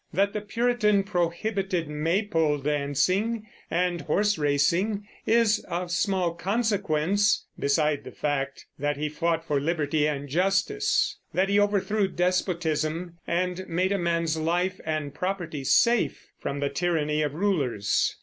That 0.11 0.33
the 0.33 0.41
Puritan 0.41 1.03
prohibited 1.03 1.87
Maypole 1.87 2.57
dancing 2.57 3.45
and 3.69 4.01
horse 4.01 4.35
racing 4.35 5.07
is 5.27 5.59
of 5.69 5.91
small 5.91 6.33
consequence 6.33 7.45
beside 7.59 8.03
the 8.03 8.11
fact 8.11 8.65
that 8.79 8.97
he 8.97 9.09
fought 9.09 9.45
for 9.45 9.59
liberty 9.61 10.07
and 10.07 10.27
justice, 10.27 11.19
that 11.35 11.49
he 11.49 11.59
overthrew 11.59 12.07
despotism 12.07 13.19
and 13.27 13.63
made 13.69 13.91
a 13.91 13.99
man's 13.99 14.37
life 14.37 14.81
and 14.87 15.13
property 15.13 15.63
safe 15.63 16.31
from 16.39 16.61
the 16.61 16.69
tyranny 16.69 17.21
of 17.21 17.35
rulers. 17.35 18.17